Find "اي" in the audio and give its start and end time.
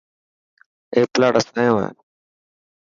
0.93-1.01